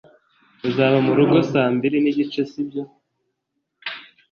[0.67, 2.83] Uzaba murugo saa mbiri nigice sibyo